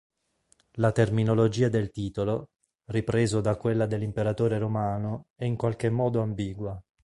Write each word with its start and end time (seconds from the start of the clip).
La 0.77 0.91
terminologia 0.91 1.69
del 1.69 1.91
titolo, 1.91 2.49
ripreso 2.85 3.39
da 3.39 3.55
quella 3.55 3.85
dell'imperatore 3.85 4.57
romano, 4.57 5.27
è 5.35 5.45
in 5.45 5.55
qualche 5.55 5.91
modo 5.91 6.23
ambigua. 6.23 6.83